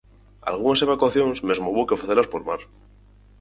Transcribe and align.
Algunhas 0.51 0.83
evacuacións 0.85 1.37
mesmo 1.49 1.67
houbo 1.69 1.87
que 1.89 1.99
facelas 2.01 2.27
por 2.31 2.41
mar. 2.49 2.61